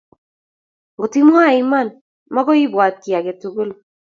[0.95, 1.87] Ngot imwoe iman,
[2.33, 3.69] maakoi ibwat kiy aketukul